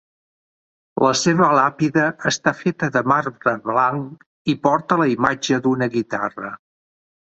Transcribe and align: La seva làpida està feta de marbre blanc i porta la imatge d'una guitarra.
La 1.07 1.11
seva 1.19 1.49
làpida 1.59 2.07
està 2.33 2.55
feta 2.63 2.91
de 2.97 3.05
marbre 3.13 3.55
blanc 3.69 4.29
i 4.55 4.59
porta 4.67 5.03
la 5.05 5.11
imatge 5.17 5.65
d'una 5.67 5.95
guitarra. 5.99 6.57